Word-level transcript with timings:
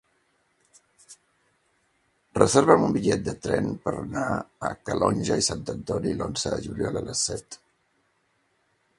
Reserva'm 2.37 2.85
un 2.87 2.95
bitllet 2.95 3.21
de 3.27 3.35
tren 3.47 3.67
per 3.83 3.93
anar 3.99 4.23
a 4.69 4.71
Calonge 4.89 5.37
i 5.41 5.45
Sant 5.49 5.61
Antoni 5.75 6.15
l'onze 6.23 6.53
de 6.55 6.59
juliol 6.69 6.97
a 7.03 7.05
les 7.09 7.23
set. 7.29 7.59